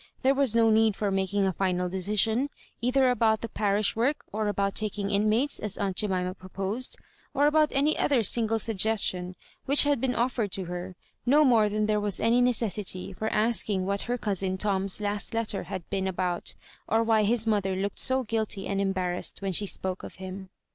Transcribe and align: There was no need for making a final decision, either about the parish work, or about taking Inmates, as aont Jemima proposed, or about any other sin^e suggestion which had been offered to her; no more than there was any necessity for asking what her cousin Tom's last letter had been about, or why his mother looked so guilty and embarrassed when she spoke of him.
There 0.23 0.33
was 0.33 0.55
no 0.55 0.71
need 0.71 0.95
for 0.95 1.11
making 1.11 1.45
a 1.45 1.53
final 1.53 1.87
decision, 1.87 2.49
either 2.81 3.11
about 3.11 3.41
the 3.41 3.49
parish 3.49 3.95
work, 3.95 4.23
or 4.31 4.47
about 4.47 4.73
taking 4.73 5.11
Inmates, 5.11 5.59
as 5.59 5.77
aont 5.77 5.93
Jemima 5.93 6.33
proposed, 6.33 6.97
or 7.35 7.45
about 7.45 7.71
any 7.71 7.95
other 7.99 8.21
sin^e 8.21 8.59
suggestion 8.59 9.35
which 9.65 9.83
had 9.83 10.01
been 10.01 10.15
offered 10.15 10.51
to 10.53 10.65
her; 10.65 10.95
no 11.23 11.45
more 11.45 11.69
than 11.69 11.85
there 11.85 11.99
was 11.99 12.19
any 12.19 12.41
necessity 12.41 13.13
for 13.13 13.29
asking 13.29 13.85
what 13.85 14.01
her 14.09 14.17
cousin 14.17 14.57
Tom's 14.57 15.01
last 15.01 15.35
letter 15.35 15.65
had 15.65 15.87
been 15.91 16.07
about, 16.07 16.55
or 16.87 17.03
why 17.03 17.21
his 17.21 17.45
mother 17.45 17.75
looked 17.75 17.99
so 17.99 18.23
guilty 18.23 18.65
and 18.65 18.81
embarrassed 18.81 19.43
when 19.43 19.51
she 19.51 19.67
spoke 19.67 20.01
of 20.01 20.15
him. 20.15 20.49